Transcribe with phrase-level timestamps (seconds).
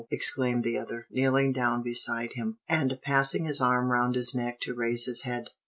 [0.09, 4.73] exclaimed the other, kneeling down beside him, and passing his arm round his neck to
[4.73, 5.49] raise his head.